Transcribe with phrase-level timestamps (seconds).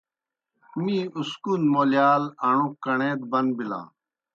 [0.83, 3.87] می اسکُون مولِیال اݨوْک کݨے دہ بن بِلان۔